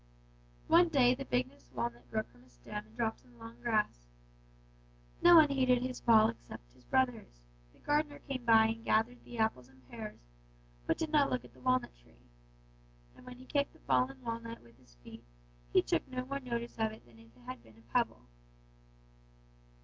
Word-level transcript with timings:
One 0.67 0.89
day 0.89 1.13
the 1.13 1.25
biggest 1.25 1.71
walnut 1.73 2.09
broke 2.09 2.31
from 2.31 2.41
his 2.41 2.53
stem 2.53 2.87
and 2.87 2.95
dropped 2.97 3.23
in 3.23 3.33
the 3.33 3.37
long 3.37 3.61
grass. 3.61 4.07
No 5.21 5.35
one 5.35 5.49
heeded 5.49 5.83
his 5.83 5.99
fall 5.99 6.27
except 6.29 6.73
his 6.73 6.83
brothers; 6.85 7.43
the 7.71 7.77
gardener 7.77 8.17
came 8.17 8.43
by 8.43 8.65
and 8.69 8.83
gathered 8.83 9.23
the 9.23 9.37
apples 9.37 9.67
and 9.67 9.87
pears, 9.89 10.17
but 10.87 10.97
did 10.97 11.11
not 11.11 11.29
look 11.29 11.45
at 11.45 11.53
the 11.53 11.59
walnut 11.59 11.95
tree; 11.95 12.31
and 13.15 13.27
when 13.27 13.37
he 13.37 13.45
kicked 13.45 13.73
the 13.73 13.79
fallen 13.81 14.19
walnut 14.23 14.63
with 14.63 14.79
his 14.79 14.95
feet 15.03 15.23
he 15.71 15.83
took 15.83 16.07
no 16.07 16.25
more 16.25 16.39
notice 16.39 16.79
of 16.79 16.91
it 16.91 17.05
than 17.05 17.19
if 17.19 17.27
it 17.37 17.41
had 17.45 17.61
been 17.61 17.77
a 17.77 17.93
pebble. 17.93 18.25